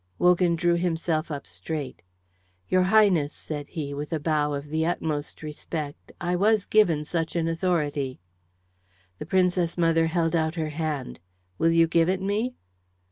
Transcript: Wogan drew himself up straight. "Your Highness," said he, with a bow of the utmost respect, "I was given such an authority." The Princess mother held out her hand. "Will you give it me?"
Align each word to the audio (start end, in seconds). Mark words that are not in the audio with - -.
Wogan 0.17 0.55
drew 0.55 0.77
himself 0.77 1.29
up 1.29 1.45
straight. 1.45 2.01
"Your 2.69 2.81
Highness," 2.81 3.33
said 3.35 3.69
he, 3.69 3.93
with 3.93 4.11
a 4.11 4.19
bow 4.19 4.55
of 4.55 4.69
the 4.69 4.83
utmost 4.83 5.43
respect, 5.43 6.11
"I 6.19 6.35
was 6.35 6.65
given 6.65 7.03
such 7.03 7.35
an 7.35 7.47
authority." 7.47 8.19
The 9.19 9.27
Princess 9.27 9.77
mother 9.77 10.07
held 10.07 10.35
out 10.35 10.55
her 10.55 10.69
hand. 10.69 11.19
"Will 11.59 11.69
you 11.71 11.85
give 11.85 12.09
it 12.09 12.19
me?" 12.19 12.55